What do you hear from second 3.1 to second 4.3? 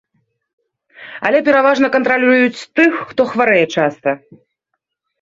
хто хварэе часта.